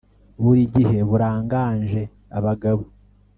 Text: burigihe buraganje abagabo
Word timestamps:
burigihe 0.43 0.99
buraganje 1.09 2.01
abagabo 2.37 2.83